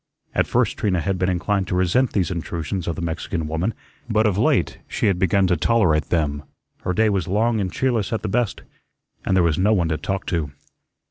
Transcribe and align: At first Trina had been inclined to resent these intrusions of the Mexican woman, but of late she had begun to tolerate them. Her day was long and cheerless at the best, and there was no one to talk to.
At 0.33 0.47
first 0.47 0.77
Trina 0.77 0.99
had 0.99 1.19
been 1.19 1.29
inclined 1.29 1.67
to 1.67 1.75
resent 1.75 2.13
these 2.13 2.31
intrusions 2.31 2.87
of 2.87 2.95
the 2.95 3.03
Mexican 3.03 3.47
woman, 3.47 3.71
but 4.09 4.25
of 4.25 4.35
late 4.35 4.79
she 4.87 5.05
had 5.05 5.19
begun 5.19 5.45
to 5.45 5.55
tolerate 5.55 6.05
them. 6.09 6.41
Her 6.81 6.93
day 6.93 7.09
was 7.09 7.27
long 7.27 7.61
and 7.61 7.71
cheerless 7.71 8.11
at 8.11 8.23
the 8.23 8.27
best, 8.27 8.63
and 9.23 9.37
there 9.37 9.43
was 9.43 9.59
no 9.59 9.73
one 9.73 9.89
to 9.89 9.97
talk 9.97 10.25
to. 10.33 10.49